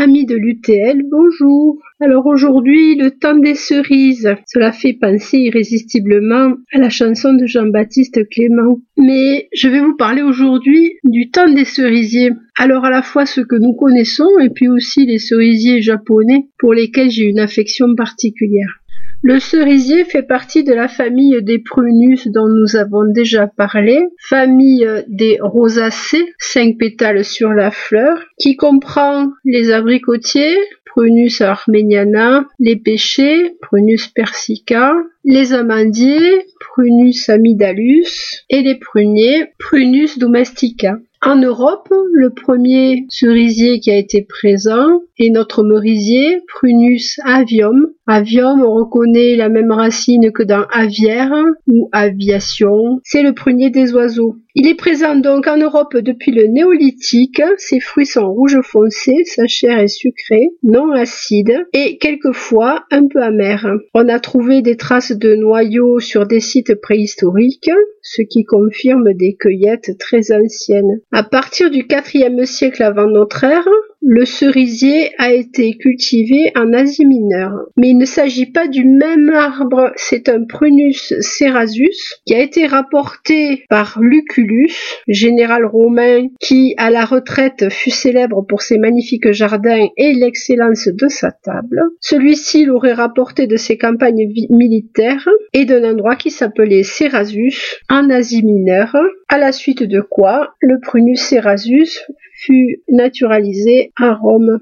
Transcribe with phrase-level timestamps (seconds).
[0.00, 1.76] Amis de l'UTL, bonjour.
[1.98, 4.32] Alors aujourd'hui, le temps des cerises.
[4.46, 8.78] Cela fait penser irrésistiblement à la chanson de Jean-Baptiste Clément.
[8.96, 12.30] Mais je vais vous parler aujourd'hui du temps des cerisiers.
[12.56, 16.74] Alors à la fois ce que nous connaissons et puis aussi les cerisiers japonais pour
[16.74, 18.78] lesquels j'ai une affection particulière.
[19.20, 23.98] Le cerisier fait partie de la famille des prunus dont nous avons déjà parlé,
[24.28, 32.76] famille des rosacées, cinq pétales sur la fleur, qui comprend les abricotiers, Prunus armeniana, les
[32.76, 34.94] pêchers, Prunus persica,
[35.24, 40.98] les amandiers, Prunus amidalus, et les pruniers, Prunus domestica.
[41.20, 47.88] En Europe, le premier cerisier qui a été présent est notre merisier, Prunus avium.
[48.10, 51.30] Avium, on reconnaît la même racine que dans aviaire
[51.66, 53.00] ou aviation.
[53.04, 54.36] C'est le prunier des oiseaux.
[54.54, 57.42] Il est présent donc en Europe depuis le néolithique.
[57.58, 63.22] Ses fruits sont rouge foncé, sa chair est sucrée, non acide et quelquefois un peu
[63.22, 63.66] amère.
[63.92, 67.70] On a trouvé des traces de noyaux sur des sites préhistoriques,
[68.02, 71.00] ce qui confirme des cueillettes très anciennes.
[71.12, 73.68] À partir du IVe siècle avant notre ère,
[74.10, 79.28] le cerisier a été cultivé en Asie mineure, mais il ne s'agit pas du même
[79.28, 84.72] arbre, c'est un Prunus cerasus qui a été rapporté par Lucullus,
[85.08, 91.08] général romain qui à la retraite fut célèbre pour ses magnifiques jardins et l'excellence de
[91.08, 91.82] sa table.
[92.00, 98.42] Celui-ci l'aurait rapporté de ses campagnes militaires et d'un endroit qui s'appelait Cerasus en Asie
[98.42, 98.96] mineure,
[99.28, 102.06] à la suite de quoi le Prunus cerasus
[102.44, 104.60] fut naturalisé à Rome.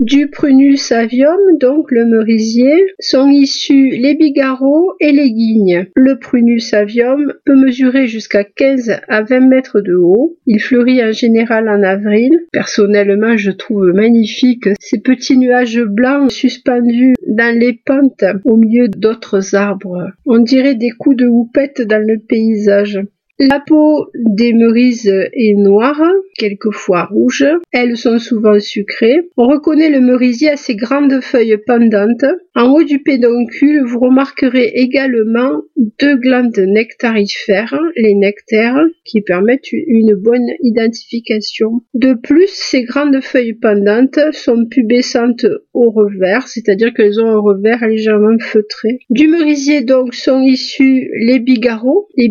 [0.00, 5.86] Du Prunus avium, donc le merisier, sont issus les bigarreaux et les guignes.
[5.94, 10.36] Le Prunus avium peut mesurer jusqu'à 15 à 20 mètres de haut.
[10.46, 12.32] Il fleurit en général en avril.
[12.50, 19.54] Personnellement, je trouve magnifique ces petits nuages blancs suspendus dans les pentes au milieu d'autres
[19.54, 20.10] arbres.
[20.26, 22.98] On dirait des coups de houppette dans le paysage.
[23.40, 26.00] La peau des merises est noire,
[26.38, 27.44] quelquefois rouge.
[27.72, 29.28] Elles sont souvent sucrées.
[29.36, 32.24] On reconnaît le merisier à ses grandes feuilles pendantes.
[32.54, 35.62] En haut du pédoncule, vous remarquerez également
[36.00, 41.82] deux glandes nectarifères, les nectaires, qui permettent une bonne identification.
[41.94, 47.84] De plus, ces grandes feuilles pendantes sont pubescentes au revers, c'est-à-dire qu'elles ont un revers
[47.88, 49.00] légèrement feutré.
[49.10, 52.06] Du merisier donc sont issus les bigarreaux.
[52.16, 52.28] Les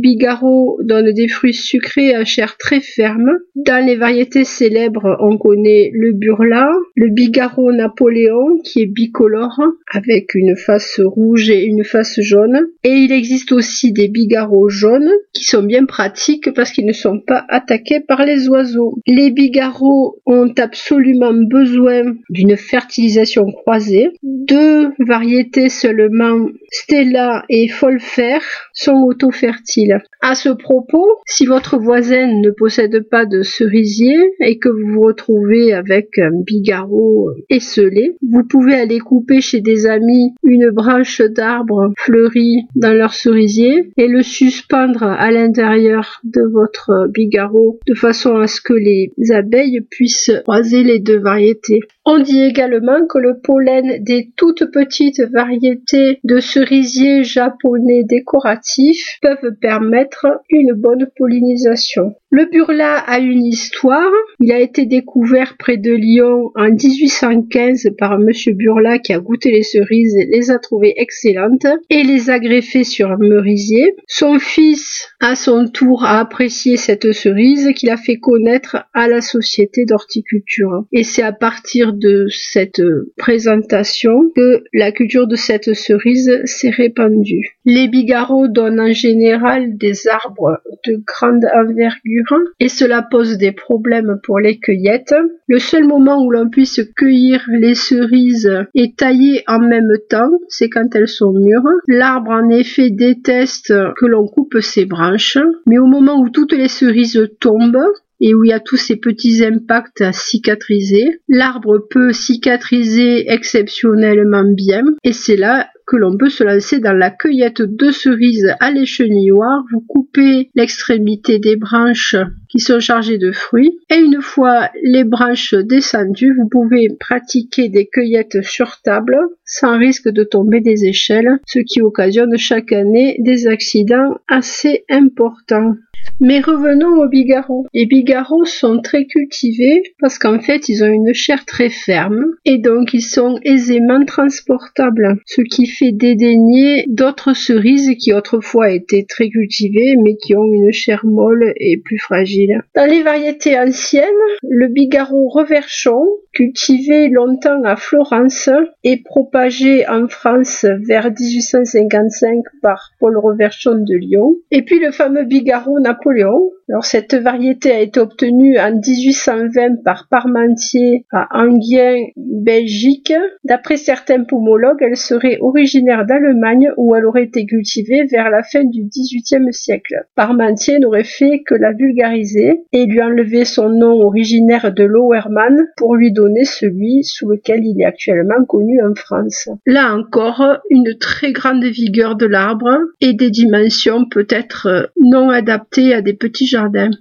[0.94, 3.32] donnent des fruits sucrés à chair très ferme.
[3.56, 9.60] Dans les variétés célèbres, on connaît le burla, le bigarreau Napoléon qui est bicolore
[9.92, 12.68] avec une face rouge et une face jaune.
[12.84, 17.20] Et il existe aussi des bigarreaux jaunes qui sont bien pratiques parce qu'ils ne sont
[17.20, 19.00] pas attaqués par les oiseaux.
[19.08, 24.10] Les bigarreaux ont absolument besoin d'une fertilisation croisée.
[24.22, 28.40] Deux variétés seulement, Stella et Folfer,
[28.74, 30.02] sont auto-fertiles.
[30.22, 30.83] À ce propos,
[31.26, 36.32] si votre voisin ne possède pas de cerisier et que vous vous retrouvez avec un
[36.46, 43.14] bigarreau esselé, vous pouvez aller couper chez des amis une branche d'arbre fleuri dans leur
[43.14, 49.12] cerisier et le suspendre à l'intérieur de votre bigarreau de façon à ce que les
[49.32, 51.80] abeilles puissent croiser les deux variétés.
[52.06, 59.56] On dit également que le pollen des toutes petites variétés de cerisiers japonais décoratifs peuvent
[59.62, 62.16] permettre une bonne pollinisation.
[62.36, 64.12] Le burla a une histoire.
[64.40, 69.52] Il a été découvert près de Lyon en 1815 par monsieur Burla qui a goûté
[69.52, 73.94] les cerises, les a trouvées excellentes et les a greffées sur un merisier.
[74.08, 79.22] Son fils, à son tour, a apprécié cette cerise qu'il a fait connaître à la
[79.22, 80.86] société d'horticulture.
[80.92, 82.82] Et c'est à partir de cette
[83.16, 87.60] présentation que la culture de cette cerise s'est répandue.
[87.64, 92.23] Les bigarreaux donnent en général des arbres de grande envergure
[92.60, 95.16] et cela pose des problèmes pour les cueillettes.
[95.48, 100.70] Le seul moment où l'on puisse cueillir les cerises et tailler en même temps, c'est
[100.70, 101.70] quand elles sont mûres.
[101.88, 106.68] L'arbre en effet déteste que l'on coupe ses branches, mais au moment où toutes les
[106.68, 107.86] cerises tombent,
[108.24, 111.20] et où il y a tous ces petits impacts à cicatriser.
[111.28, 117.12] L'arbre peut cicatriser exceptionnellement bien et c'est là que l'on peut se lancer dans la
[117.12, 119.64] cueillette de cerises à l'échenilloir.
[119.72, 122.16] Vous coupez l'extrémité des branches
[122.50, 127.88] qui sont chargées de fruits et une fois les branches descendues, vous pouvez pratiquer des
[127.88, 133.48] cueillettes sur table sans risque de tomber des échelles, ce qui occasionne chaque année des
[133.48, 135.76] accidents assez importants.
[136.20, 137.66] Mais revenons aux bigarros.
[137.74, 142.58] Les bigarros sont très cultivés parce qu'en fait ils ont une chair très ferme et
[142.58, 149.30] donc ils sont aisément transportables, ce qui fait dédaigner d'autres cerises qui autrefois étaient très
[149.30, 152.62] cultivées mais qui ont une chair molle et plus fragile.
[152.76, 154.04] Dans les variétés anciennes,
[154.44, 156.02] le bigarro reverchon,
[156.34, 158.50] cultivé longtemps à Florence
[158.84, 165.26] et propagé en France vers 1855 par Paul Reverchon de Lyon, et puis le fameux
[165.26, 166.50] bigarro Napoléon.
[166.70, 173.14] Alors cette variété a été obtenue en 1820 par Parmentier à Enghien, Belgique.
[173.44, 178.64] D'après certains pomologues, elle serait originaire d'Allemagne où elle aurait été cultivée vers la fin
[178.64, 180.06] du XVIIIe siècle.
[180.16, 185.96] Parmentier n'aurait fait que la vulgariser et lui enlever son nom originaire de Lowerman pour
[185.96, 189.50] lui donner celui sous lequel il est actuellement connu en France.
[189.66, 196.02] Là encore, une très grande vigueur de l'arbre et des dimensions peut-être non adaptées à
[196.02, 196.92] des petits jardin.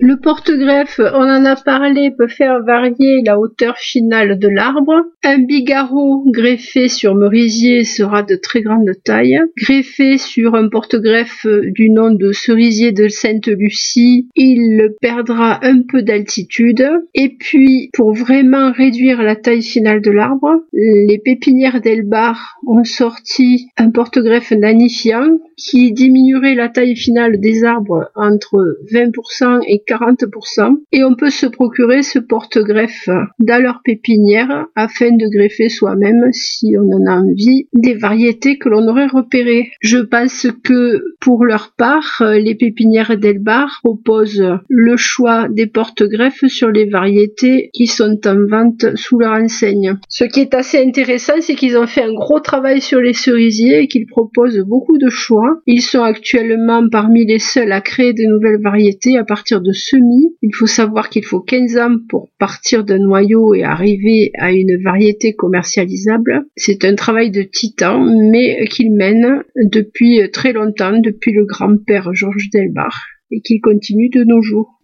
[0.00, 4.92] Le porte-greffe, on en a parlé, peut faire varier la hauteur finale de l'arbre.
[5.22, 9.38] Un bigarreau greffé sur merisier sera de très grande taille.
[9.56, 16.84] Greffé sur un porte-greffe du nom de cerisier de Sainte-Lucie, il perdra un peu d'altitude.
[17.14, 23.68] Et puis, pour vraiment réduire la taille finale de l'arbre, les pépinières d'Elbar ont sorti
[23.76, 31.04] un porte-greffe nanifiant qui diminuerait la taille finale des arbres entre 20% et 40% et
[31.04, 33.08] on peut se procurer ce porte-greffe
[33.38, 38.68] dans leur pépinière afin de greffer soi-même si on en a envie des variétés que
[38.68, 39.70] l'on aurait repérées.
[39.80, 46.70] Je pense que pour leur part, les pépinières d'Elbar proposent le choix des porte-greffes sur
[46.70, 49.96] les variétés qui sont en vente sous leur enseigne.
[50.08, 53.80] Ce qui est assez intéressant, c'est qu'ils ont fait un gros travail sur les cerisiers
[53.80, 55.45] et qu'ils proposent beaucoup de choix.
[55.66, 60.34] Ils sont actuellement parmi les seuls à créer de nouvelles variétés à partir de semis.
[60.42, 64.82] Il faut savoir qu'il faut 15 ans pour partir d'un noyau et arriver à une
[64.82, 66.46] variété commercialisable.
[66.56, 72.50] C'est un travail de titan, mais qu'il mène depuis très longtemps, depuis le grand-père Georges
[72.52, 72.96] Delbar,
[73.30, 74.75] et qu'il continue de nos jours.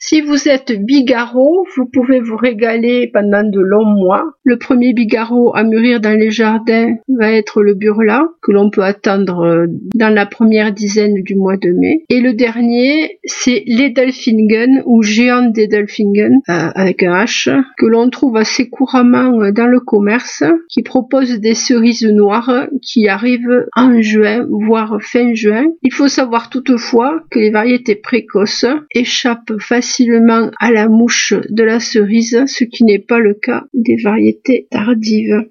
[0.00, 4.22] Si vous êtes bigarreau, vous pouvez vous régaler pendant de longs mois.
[4.44, 8.84] Le premier bigarreau à mûrir dans les jardins va être le burla, que l'on peut
[8.84, 9.66] attendre euh,
[9.96, 12.04] dans la première dizaine du mois de mai.
[12.10, 18.36] Et le dernier, c'est l'Edelfingen ou géant d'Edelfingen, euh, avec un H, que l'on trouve
[18.36, 24.46] assez couramment euh, dans le commerce, qui propose des cerises noires qui arrivent en juin,
[24.48, 25.64] voire fin juin.
[25.82, 28.64] Il faut savoir toutefois que les variétés précoces
[28.94, 33.64] échappent facilement facilement à la mouche de la cerise, ce qui n'est pas le cas
[33.72, 35.48] des variétés tardives.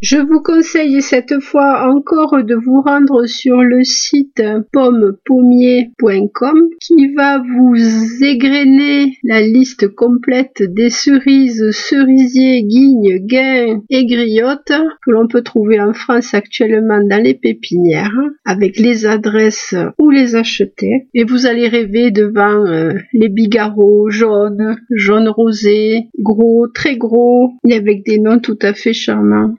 [0.00, 4.40] Je vous conseille cette fois encore de vous rendre sur le site
[4.72, 7.74] pommepommier.com qui va vous
[8.22, 14.72] égrener la liste complète des cerises, cerisiers, guignes, gains et griottes
[15.04, 18.14] que l'on peut trouver en France actuellement dans les pépinières
[18.44, 24.76] avec les adresses où les acheter et vous allez rêver devant euh, les bigarreaux jaunes,
[24.90, 29.56] jaune rosé, gros, très gros et avec des noms tout à fait charmants.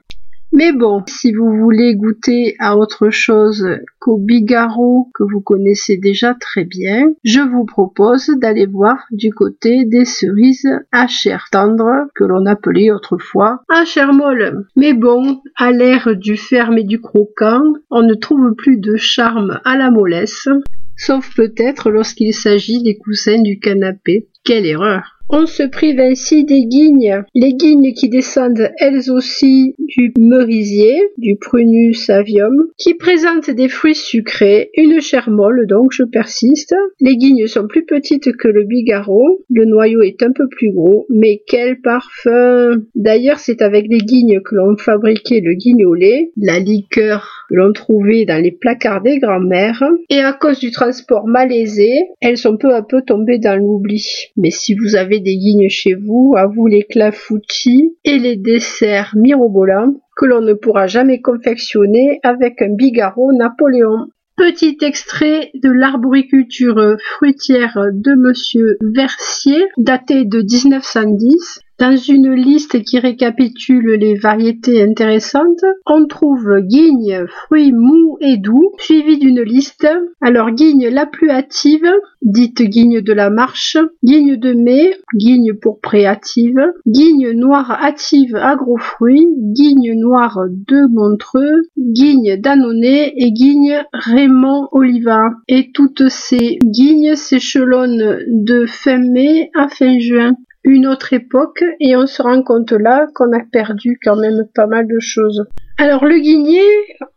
[0.60, 3.66] Mais bon, si vous voulez goûter à autre chose
[3.98, 9.86] qu'au bigarro que vous connaissez déjà très bien, je vous propose d'aller voir du côté
[9.86, 14.66] des cerises à chair tendre que l'on appelait autrefois à chair molle.
[14.76, 19.60] Mais bon, à l'ère du ferme et du croquant, on ne trouve plus de charme
[19.64, 20.46] à la mollesse,
[20.94, 24.28] sauf peut-être lorsqu'il s'agit des coussins du canapé.
[24.44, 30.12] Quelle erreur on se prive ainsi des guignes, les guignes qui descendent elles aussi du
[30.18, 36.74] merisier, du prunus avium, qui présentent des fruits sucrés, une chair molle donc je persiste.
[37.00, 41.06] Les guignes sont plus petites que le bigarreau, le noyau est un peu plus gros,
[41.08, 47.46] mais quel parfum D'ailleurs c'est avec les guignes que l'on fabriquait le guignolet, la liqueur
[47.48, 52.38] que l'on trouvait dans les placards des grands-mères, et à cause du transport malaisé, elles
[52.38, 54.04] sont peu à peu tombées dans l'oubli.
[54.36, 59.14] Mais si vous avez des guignes chez vous, à vous les clafoutis et les desserts
[59.16, 64.08] mirobolants que l'on ne pourra jamais confectionner avec un bigarreau Napoléon.
[64.36, 71.60] Petit extrait de l'arboriculture fruitière de monsieur Versier, daté de 1910.
[71.80, 78.72] Dans une liste qui récapitule les variétés intéressantes, on trouve guigne, fruits mous et doux,
[78.76, 79.88] suivi d'une liste.
[80.20, 85.80] Alors guigne la plus hâtive, dite guigne de la marche, guigne de mai, guigne pour
[85.80, 95.30] préative, guigne noire hâtive agrofruits, guigne noire de Montreux, guigne d'Annonay et guigne Raymond Oliva.
[95.48, 101.96] Et toutes ces guignes s'échelonnent de fin mai à fin juin une autre époque et
[101.96, 105.46] on se rend compte là qu'on a perdu quand même pas mal de choses.
[105.82, 106.60] Alors le guigné,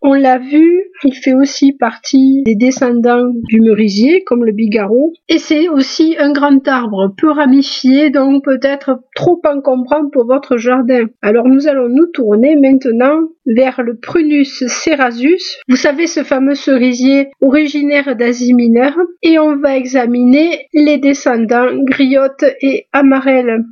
[0.02, 5.38] on l'a vu, il fait aussi partie des descendants du merisier, comme le bigarreau, et
[5.38, 11.08] c'est aussi un grand arbre peu ramifié, donc peut-être trop encombrant pour votre jardin.
[11.22, 17.32] Alors nous allons nous tourner maintenant vers le Prunus cerasus, vous savez ce fameux cerisier
[17.42, 23.66] originaire d'Asie mineure, et on va examiner les descendants griotte et amarelle.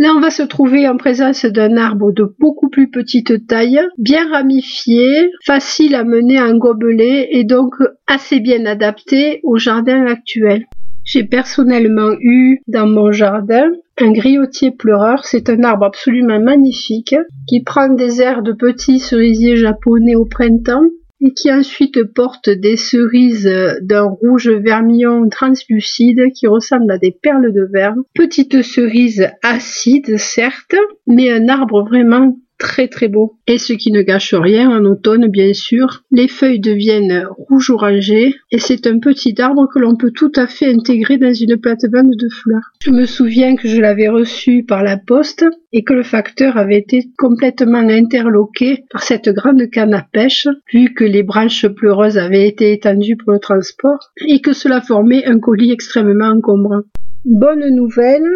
[0.00, 4.30] Là, on va se trouver en présence d'un arbre de beaucoup plus petite taille, bien
[4.30, 7.74] ramifié, facile à mener en gobelet et donc
[8.06, 10.66] assez bien adapté au jardin actuel.
[11.04, 13.70] J'ai personnellement eu dans mon jardin
[14.00, 15.24] un griotier pleureur.
[15.24, 17.16] C'est un arbre absolument magnifique
[17.48, 20.84] qui prend des airs de petits cerisiers japonais au printemps
[21.20, 23.50] et qui ensuite porte des cerises
[23.82, 27.94] d'un rouge vermillon translucide qui ressemble à des perles de verre.
[28.14, 33.38] Petites cerises acides certes, mais un arbre vraiment très très beau.
[33.46, 36.02] Et ce qui ne gâche rien en automne, bien sûr.
[36.10, 40.46] Les feuilles deviennent rouge orangé et c'est un petit arbre que l'on peut tout à
[40.46, 42.72] fait intégrer dans une plate-bande de fleurs.
[42.82, 46.78] Je me souviens que je l'avais reçu par la poste et que le facteur avait
[46.78, 52.48] été complètement interloqué par cette grande canne à pêche, vu que les branches pleureuses avaient
[52.48, 56.82] été étendues pour le transport et que cela formait un colis extrêmement encombrant.
[57.24, 58.26] Bonne nouvelle,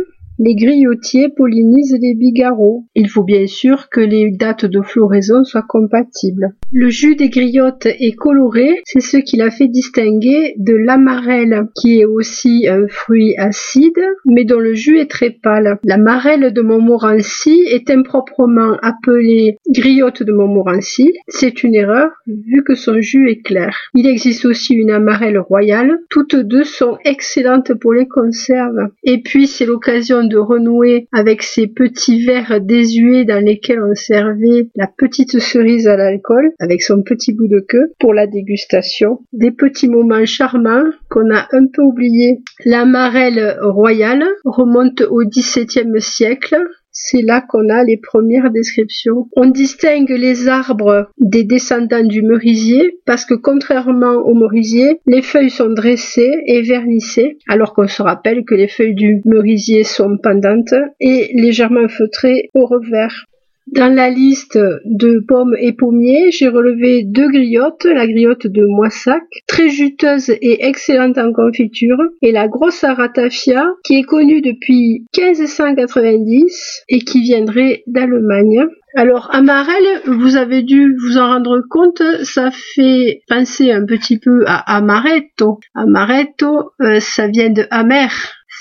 [0.45, 2.85] les griotiers pollinisent les bigarreaux.
[2.97, 6.57] Il faut bien sûr que les dates de floraison soient compatibles.
[6.73, 12.01] Le jus des griottes est coloré, c'est ce qui l'a fait distinguer de l'amarelle, qui
[12.01, 15.79] est aussi un fruit acide, mais dont le jus est très pâle.
[15.85, 21.13] L'amarelle de Montmorency est improprement appelée griotte de Montmorency.
[21.29, 23.77] C'est une erreur, vu que son jus est clair.
[23.95, 26.01] Il existe aussi une amarelle royale.
[26.11, 28.89] Toutes deux sont excellentes pour les conserves.
[29.05, 34.87] Et puis, c'est l'occasion renouer avec ces petits verres désuets dans lesquels on servait la
[34.87, 39.21] petite cerise à l'alcool avec son petit bout de queue pour la dégustation.
[39.33, 42.41] Des petits moments charmants qu'on a un peu oubliés.
[42.65, 46.57] La marelle royale remonte au XVIIe siècle
[46.93, 49.29] c'est là qu'on a les premières descriptions.
[49.35, 55.51] On distingue les arbres des descendants du merisier parce que contrairement au merisier, les feuilles
[55.51, 60.75] sont dressées et vernissées alors qu'on se rappelle que les feuilles du merisier sont pendantes
[61.01, 63.27] et légèrement feutrées au revers.
[63.73, 69.23] Dans la liste de pommes et pommiers, j'ai relevé deux griottes, la griotte de Moissac,
[69.47, 76.85] très juteuse et excellente en confiture, et la grosse aratafia, qui est connue depuis 1590
[76.91, 78.67] et qui viendrait d'Allemagne.
[78.95, 84.45] Alors, amarelle, vous avez dû vous en rendre compte, ça fait penser un petit peu
[84.47, 85.61] à amaretto.
[85.75, 88.13] Amaretto, euh, ça vient de amer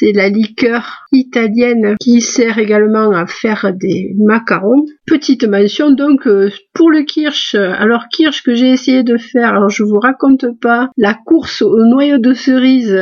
[0.02, 4.86] c'est la liqueur italienne qui sert également à faire des macarons.
[5.06, 7.54] Petite mention donc euh, pour le kirsch.
[7.54, 11.86] Alors kirsch que j'ai essayé de faire, alors je vous raconte pas la course au
[11.86, 12.98] noyau de cerise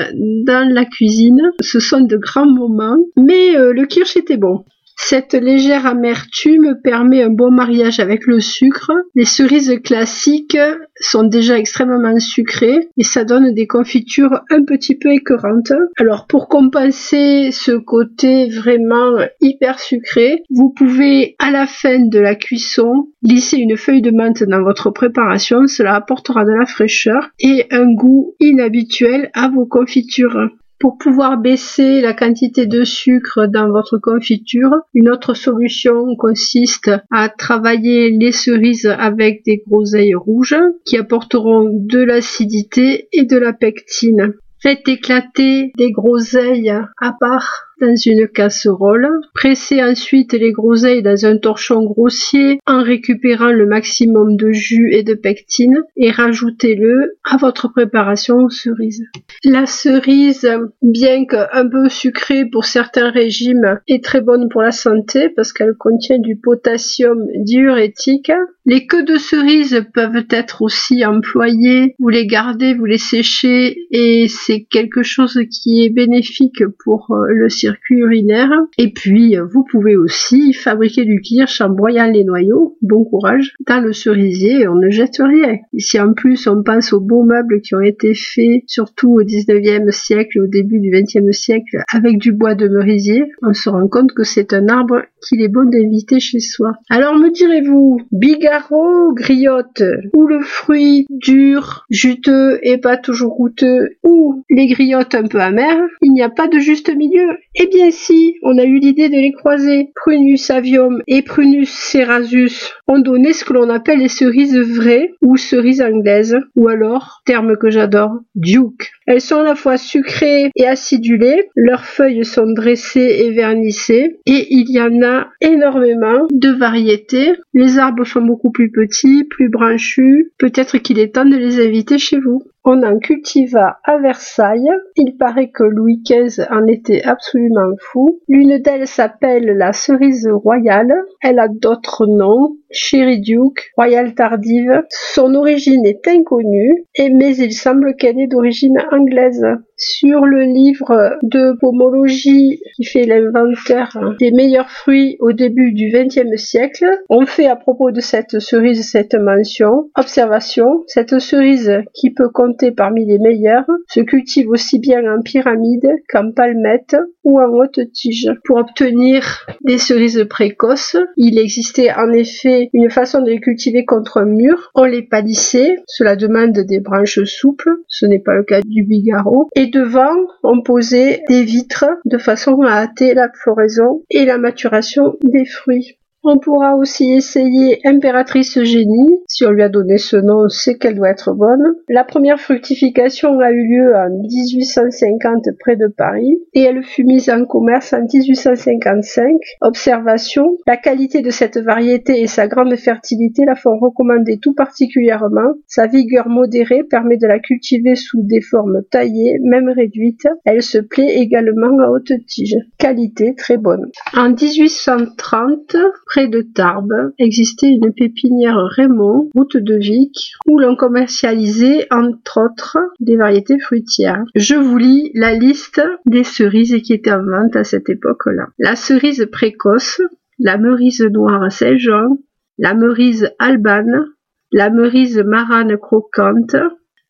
[0.45, 1.41] dans la cuisine.
[1.61, 4.65] Ce sont de grands moments, mais euh, le kirsch était bon.
[5.01, 8.91] Cette légère amertume permet un bon mariage avec le sucre.
[9.15, 10.57] Les cerises classiques
[10.99, 15.71] sont déjà extrêmement sucrées et ça donne des confitures un petit peu écœurantes.
[15.97, 22.35] Alors pour compenser ce côté vraiment hyper sucré, vous pouvez à la fin de la
[22.35, 25.65] cuisson glisser une feuille de menthe dans votre préparation.
[25.65, 30.49] Cela apportera de la fraîcheur et un goût inhabituel à vos confitures.
[30.79, 37.27] Pour pouvoir baisser la quantité de sucre dans votre confiture, une autre solution consiste à
[37.27, 40.55] travailler les cerises avec des groseilles rouges
[40.85, 44.35] qui apporteront de l'acidité et de la pectine.
[44.61, 49.07] Faites éclater des groseilles à part dans une casserole.
[49.33, 55.03] Pressez ensuite les groseilles dans un torchon grossier en récupérant le maximum de jus et
[55.03, 59.03] de pectine et rajoutez-le à votre préparation aux cerises.
[59.43, 60.49] La cerise,
[60.81, 65.75] bien qu'un peu sucrée pour certains régimes, est très bonne pour la santé parce qu'elle
[65.77, 68.31] contient du potassium diurétique.
[68.65, 74.27] Les queues de cerise peuvent être aussi employées, vous les gardez, vous les séchez et
[74.27, 78.51] c'est quelque chose qui est bénéfique pour euh, le circuit urinaire.
[78.77, 83.81] Et puis, vous pouvez aussi fabriquer du kirsch en broyant les noyaux, bon courage, dans
[83.81, 85.57] le cerisier, on ne jette rien.
[85.77, 89.91] Si en plus on pense aux beaux meubles qui ont été faits, surtout au 19e
[89.91, 94.13] siècle, au début du 20e siècle, avec du bois de merisier, on se rend compte
[94.13, 96.73] que c'est un arbre qu'il est bon d'inviter chez soi.
[96.89, 99.83] Alors me direz-vous, bigarreau, griotte,
[100.13, 105.87] ou le fruit dur, juteux et pas toujours goûteux, ou les griottes un peu amères,
[106.01, 107.37] il n'y a pas de juste milieu.
[107.61, 109.89] Eh bien si, on a eu l'idée de les croiser.
[109.93, 115.35] Prunus avium et Prunus cerasus ont donné ce que l'on appelle les cerises vraies ou
[115.35, 118.91] cerises anglaises, ou alors, terme que j'adore, duke.
[119.07, 124.47] Elles sont à la fois sucrées et acidulées, leurs feuilles sont dressées et vernissées, et
[124.51, 127.33] il y en a énormément de variétés.
[127.53, 131.97] Les arbres sont beaucoup plus petits, plus branchus, peut-être qu'il est temps de les inviter
[131.97, 132.41] chez vous.
[132.65, 134.69] On en cultiva à Versailles.
[134.95, 138.19] Il paraît que Louis XV en était absolument fou.
[138.27, 140.93] L'une d'elles s'appelle la cerise royale.
[141.21, 142.57] Elle a d'autres noms.
[142.71, 144.83] Cherry Duke, royale tardive.
[144.89, 149.45] Son origine est inconnue, mais il semble qu'elle est d'origine anglaise.
[149.81, 156.35] Sur le livre de pomologie qui fait l'inventaire des meilleurs fruits au début du XXe
[156.35, 159.89] siècle, on fait à propos de cette cerise cette mention.
[159.95, 165.89] Observation, cette cerise qui peut compter parmi les meilleures se cultive aussi bien en pyramide
[166.09, 168.29] qu'en palmette ou en haute tige.
[168.43, 174.17] Pour obtenir des cerises précoces, il existait en effet une façon de les cultiver contre
[174.17, 174.71] un mur.
[174.75, 179.47] On les palissait, cela demande des branches souples, ce n'est pas le cas du bigarreau,
[179.69, 185.45] devant on posait des vitres de façon à hâter la floraison et la maturation des
[185.45, 185.99] fruits.
[186.21, 189.21] On pourra aussi essayer Impératrice Eugénie.
[189.25, 191.75] Si on lui a donné ce nom, c'est qu'elle doit être bonne.
[191.87, 197.29] La première fructification a eu lieu en 1850 près de Paris et elle fut mise
[197.29, 199.31] en commerce en 1855.
[199.61, 205.53] Observation, la qualité de cette variété et sa grande fertilité la font recommander tout particulièrement.
[205.67, 210.27] Sa vigueur modérée permet de la cultiver sous des formes taillées, même réduites.
[210.43, 212.57] Elle se plaît également à haute tige.
[212.77, 213.89] Qualité très bonne.
[214.13, 215.77] En 1830,
[216.09, 222.79] Près de Tarbes existait une pépinière Raymond, route de Vic, où l'on commercialisait entre autres
[222.99, 224.23] des variétés fruitières.
[224.33, 228.47] Je vous lis la liste des cerises qui étaient en vente à cette époque-là.
[228.57, 230.01] La cerise précoce,
[230.39, 232.17] la merise noire Saint-Jean,
[232.57, 234.05] la merise albane,
[234.51, 236.55] la merise marane croquante,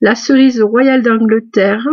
[0.01, 1.87] la cerise royale d'Angleterre,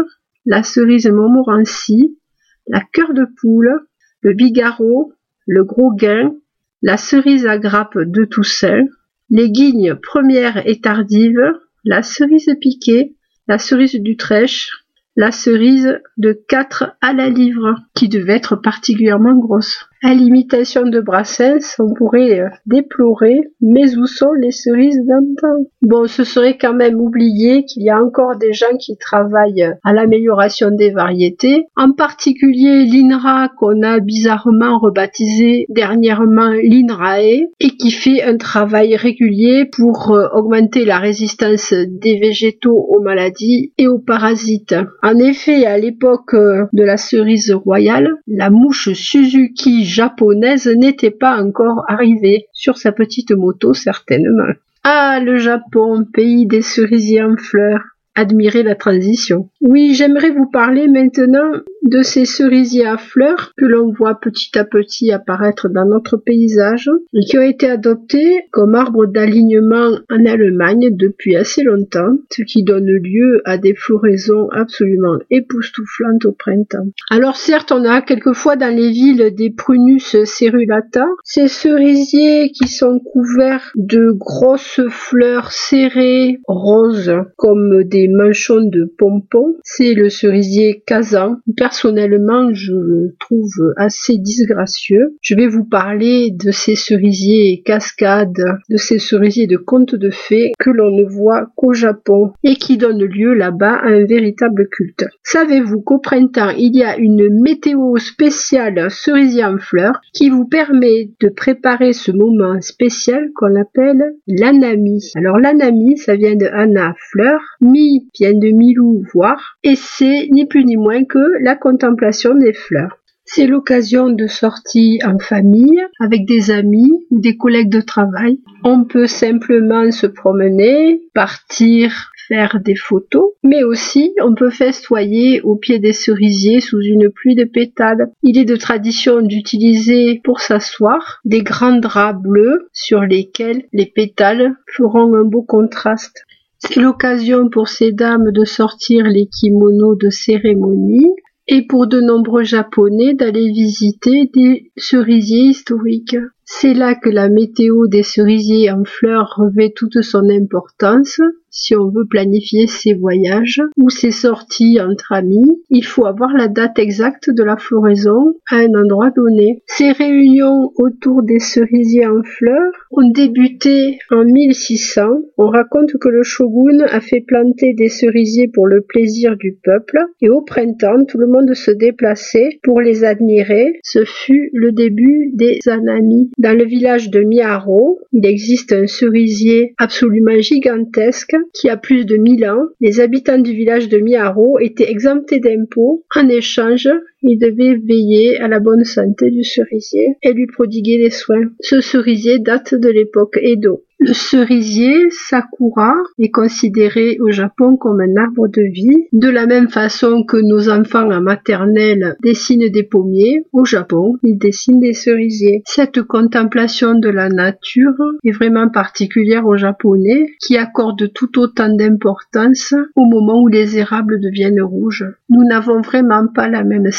[0.44, 2.18] la cerise Montmorency,
[2.66, 3.86] la cœur de poule,
[4.22, 5.12] le bigarreau,
[5.46, 6.34] le gros gain,
[6.82, 8.84] la cerise à grappe de Toussaint,
[9.30, 11.40] les guignes première et tardive,
[11.84, 13.16] la cerise piquée,
[13.48, 14.70] la cerise d'Utrecht,
[15.16, 19.85] la cerise de 4 à la livre, qui devait être particulièrement grosse.
[20.02, 25.64] À l'imitation de Brassens, on pourrait euh, déplorer, mais où sont les cerises d'antan?
[25.80, 29.92] Bon, ce serait quand même oublier qu'il y a encore des gens qui travaillent à
[29.94, 38.22] l'amélioration des variétés, en particulier l'INRA qu'on a bizarrement rebaptisé dernièrement l'INRAE, et qui fait
[38.22, 44.74] un travail régulier pour euh, augmenter la résistance des végétaux aux maladies et aux parasites.
[45.02, 51.42] En effet, à l'époque euh, de la cerise royale, la mouche Suzuki japonaise n'était pas
[51.42, 54.52] encore arrivée sur sa petite moto certainement.
[54.84, 57.95] Ah, le Japon, pays des cerisiers en fleurs.
[58.16, 59.50] Admirez la transition.
[59.60, 61.52] Oui, j'aimerais vous parler maintenant
[61.82, 66.90] de ces cerisiers à fleurs que l'on voit petit à petit apparaître dans notre paysage
[67.12, 72.64] et qui ont été adoptés comme arbres d'alignement en Allemagne depuis assez longtemps, ce qui
[72.64, 76.86] donne lieu à des floraisons absolument époustouflantes au printemps.
[77.10, 82.98] Alors certes, on a quelquefois dans les villes des prunus cerulata, ces cerisiers qui sont
[82.98, 89.56] couverts de grosses fleurs serrées roses comme des manchons de pompons.
[89.64, 95.16] C'est le cerisier kazan personnellement je le trouve assez disgracieux.
[95.20, 100.52] Je vais vous parler de ces cerisiers cascades, de ces cerisiers de contes de fées
[100.58, 105.06] que l'on ne voit qu'au Japon et qui donnent lieu là-bas à un véritable culte.
[105.22, 111.10] Savez-vous qu'au printemps il y a une météo spéciale cerisier en fleurs qui vous permet
[111.20, 115.10] de préparer ce moment spécial qu'on appelle l'anami.
[115.16, 120.46] Alors l'anami ça vient de Anna fleur, mi vient de milou voir et c'est ni
[120.46, 122.98] plus ni moins que la contemplation des fleurs.
[123.28, 128.38] C'est l'occasion de sorties en famille, avec des amis ou des collègues de travail.
[128.62, 135.56] On peut simplement se promener, partir faire des photos, mais aussi on peut festoyer au
[135.56, 138.10] pied des cerisiers sous une pluie de pétales.
[138.22, 144.56] Il est de tradition d'utiliser pour s'asseoir des grands draps bleus sur lesquels les pétales
[144.66, 146.24] feront un beau contraste.
[146.58, 151.14] C'est l'occasion pour ces dames de sortir les kimonos de cérémonie
[151.48, 156.16] et pour de nombreux japonais d'aller visiter des cerisiers historiques.
[156.48, 161.20] C'est là que la météo des cerisiers en fleurs revêt toute son importance
[161.56, 166.48] si on veut planifier ses voyages ou ses sorties entre amis, il faut avoir la
[166.48, 169.62] date exacte de la floraison à un endroit donné.
[169.66, 175.06] Ces réunions autour des cerisiers en fleurs ont débuté en 1600.
[175.38, 179.98] On raconte que le shogun a fait planter des cerisiers pour le plaisir du peuple
[180.20, 183.80] et au printemps, tout le monde se déplaçait pour les admirer.
[183.82, 186.30] Ce fut le début des anami.
[186.38, 192.18] Dans le village de Miaro, il existe un cerisier absolument gigantesque qui a plus de
[192.18, 196.04] mille ans, les habitants du village de Miaro étaient exemptés d'impôts.
[196.14, 196.88] En échange,
[197.26, 201.50] ils devaient veiller à la bonne santé du cerisier et lui prodiguer des soins.
[201.60, 203.82] Ce cerisier date de l'époque Edo.
[203.98, 209.70] Le cerisier sakura est considéré au Japon comme un arbre de vie, de la même
[209.70, 215.62] façon que nos enfants en maternelle dessinent des pommiers, au Japon, ils dessinent des cerisiers.
[215.64, 222.74] Cette contemplation de la nature est vraiment particulière aux Japonais qui accordent tout autant d'importance
[222.96, 225.06] au moment où les érables deviennent rouges.
[225.30, 226.90] Nous n'avons vraiment pas la même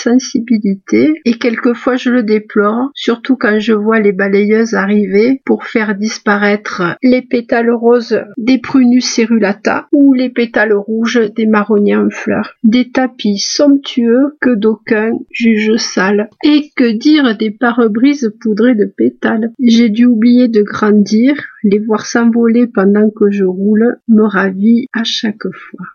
[1.25, 6.84] et quelquefois je le déplore, surtout quand je vois les balayeuses arriver pour faire disparaître
[7.03, 12.53] les pétales roses des prunus cerulata ou les pétales rouges des marronniers en fleurs.
[12.63, 16.30] Des tapis somptueux que d'aucuns jugent sales.
[16.43, 22.06] Et que dire des pare-brises poudrés de pétales J'ai dû oublier de grandir, les voir
[22.06, 25.86] s'envoler pendant que je roule me ravit à chaque fois.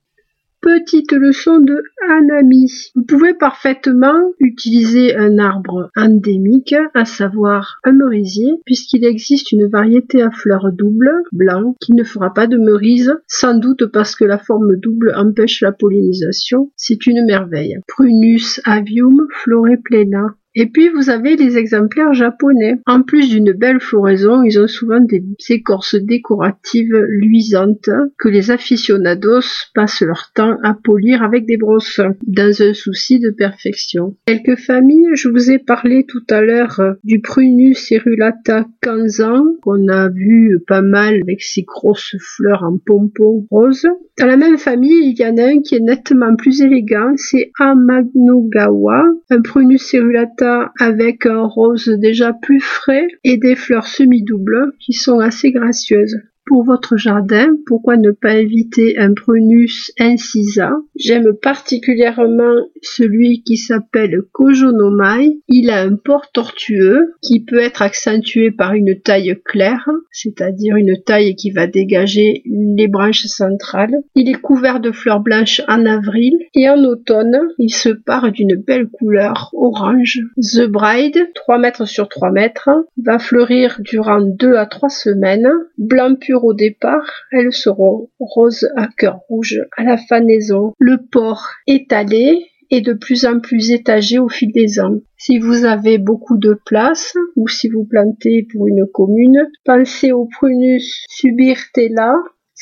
[0.62, 2.70] Petite leçon de Hanami.
[2.94, 10.22] Vous pouvez parfaitement utiliser un arbre endémique, à savoir un merisier, puisqu'il existe une variété
[10.22, 14.38] à fleurs doubles, blanc, qui ne fera pas de merise, sans doute parce que la
[14.38, 16.70] forme double empêche la pollinisation.
[16.77, 17.81] C'est une merveille.
[17.88, 20.37] Prunus avium flore plena.
[20.55, 22.77] Et puis vous avez les exemplaires japonais.
[22.87, 27.88] En plus d'une belle floraison, ils ont souvent des écorces décoratives luisantes
[28.19, 29.41] que les aficionados
[29.75, 34.17] passent leur temps à polir avec des brosses, dans un souci de perfection.
[34.27, 40.11] Quelques familles, je vous ai parlé tout à l'heure du Prunus cerulata kanzan, qu'on a
[40.11, 43.87] vu pas mal avec ses grosses fleurs en pompons roses.
[44.19, 47.51] Dans la même famille, il y en a un qui est nettement plus élégant, c'est
[47.59, 50.41] Amagnogawa, un Prunus cerulata
[50.78, 56.18] avec un rose déjà plus frais et des fleurs semi-doubles qui sont assez gracieuses.
[56.53, 60.71] Pour votre jardin, pourquoi ne pas éviter un Prunus incisa?
[60.95, 65.41] J'aime particulièrement celui qui s'appelle Kojonomai.
[65.49, 71.03] Il a un port tortueux qui peut être accentué par une taille claire, c'est-à-dire une
[71.03, 74.03] taille qui va dégager les branches centrales.
[74.15, 78.57] Il est couvert de fleurs blanches en avril et en automne, il se part d'une
[78.57, 80.19] belle couleur orange.
[80.37, 82.69] The Bride, 3 mètres sur 3 mètres,
[83.03, 88.88] va fleurir durant 2 à 3 semaines, blanc pur au départ, elles seront roses à
[88.96, 90.72] cœur rouge à la fanaison.
[90.78, 94.96] Le port étalé est de plus en plus étagé au fil des ans.
[95.18, 100.26] Si vous avez beaucoup de place ou si vous plantez pour une commune, pensez au
[100.26, 102.14] Prunus subirtella.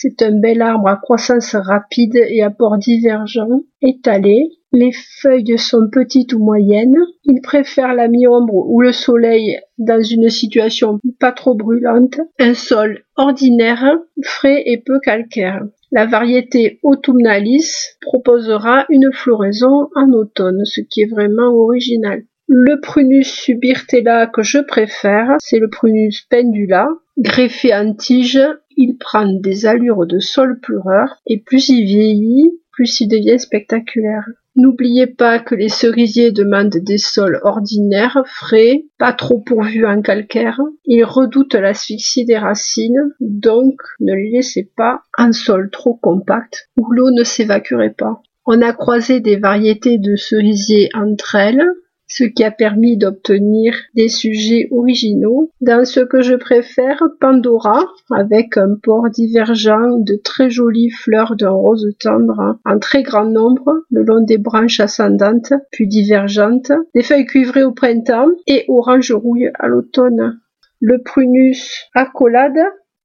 [0.02, 5.90] C'est un bel arbre à croissance rapide et à port divergent, étalé, les feuilles sont
[5.92, 6.96] petites ou moyennes.
[7.24, 12.18] Il préfère la mi-ombre ou le soleil dans une situation pas trop brûlante.
[12.38, 15.66] Un sol ordinaire, frais et peu calcaire.
[15.92, 22.22] La variété autumnalis proposera une floraison en automne, ce qui est vraiment original.
[22.48, 26.88] Le prunus subirtella que je préfère, c'est le prunus pendula.
[27.18, 28.40] Greffé en tige,
[28.82, 34.24] il prend des allures de sol pleureur et plus il vieillit, plus il devient spectaculaire.
[34.56, 40.58] N'oubliez pas que les cerisiers demandent des sols ordinaires, frais, pas trop pourvus en calcaire.
[40.86, 46.90] Ils redoutent l'asphyxie des racines, donc ne les laissez pas en sol trop compact où
[46.90, 48.22] l'eau ne s'évacuerait pas.
[48.46, 51.62] On a croisé des variétés de cerisiers entre elles,
[52.10, 55.50] ce qui a permis d'obtenir des sujets originaux.
[55.60, 61.50] Dans ce que je préfère, Pandora, avec un port divergent de très jolies fleurs d'un
[61.50, 67.26] rose tendre en très grand nombre le long des branches ascendantes, puis divergentes, des feuilles
[67.26, 70.40] cuivrées au printemps et orange rouille à l'automne.
[70.80, 72.58] Le prunus accolade,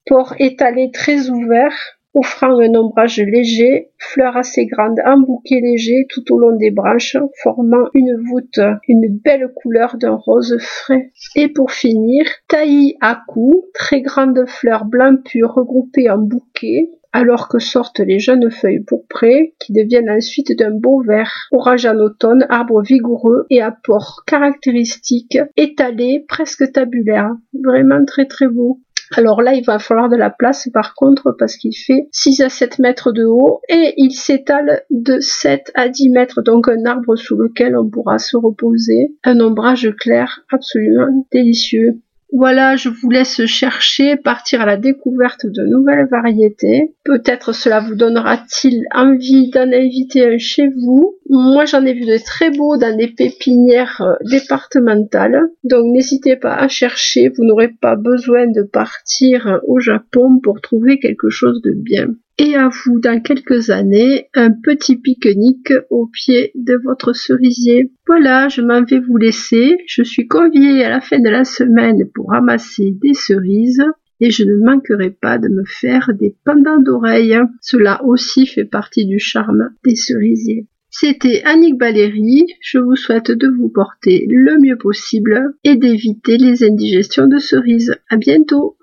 [0.08, 1.74] port étalé très ouvert,
[2.16, 7.18] offrant un ombrage léger, fleurs assez grandes en bouquet léger tout au long des branches,
[7.44, 11.12] formant une voûte, une belle couleur d'un rose frais.
[11.36, 17.48] Et pour finir, taillis à coups, très grandes fleurs blanc pur regroupées en bouquet, alors
[17.48, 21.48] que sortent les jeunes feuilles pourprées, qui deviennent ensuite d'un beau vert.
[21.52, 27.32] Orage en automne, arbre vigoureux et apport caractéristique, étalé, presque tabulaire.
[27.64, 28.82] Vraiment très très beau.
[29.14, 32.50] Alors là, il va falloir de la place par contre parce qu'il fait 6 à
[32.50, 37.16] 7 mètres de haut et il s'étale de 7 à 10 mètres, donc un arbre
[37.16, 39.16] sous lequel on pourra se reposer.
[39.24, 42.02] Un ombrage clair absolument délicieux.
[42.38, 46.94] Voilà, je vous laisse chercher, partir à la découverte de nouvelles variétés.
[47.06, 51.16] Peut-être cela vous donnera-t-il envie d'en inviter un chez vous.
[51.30, 55.44] Moi, j'en ai vu de très beaux dans des pépinières euh, départementales.
[55.64, 57.30] Donc, n'hésitez pas à chercher.
[57.30, 62.56] Vous n'aurez pas besoin de partir au Japon pour trouver quelque chose de bien et
[62.56, 67.92] à vous dans quelques années un petit pique-nique au pied de votre cerisier.
[68.08, 69.78] Voilà, je m'en vais vous laisser.
[69.88, 73.84] Je suis conviée à la fin de la semaine pour ramasser des cerises
[74.20, 77.40] et je ne manquerai pas de me faire des pendants d'oreilles.
[77.62, 80.68] Cela aussi fait partie du charme des cerisiers.
[80.90, 82.46] C'était Annick Valérie.
[82.62, 87.96] Je vous souhaite de vous porter le mieux possible et d'éviter les indigestions de cerises.
[88.10, 88.78] À bientôt!